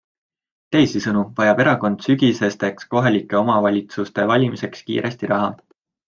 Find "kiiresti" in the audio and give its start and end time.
4.89-5.31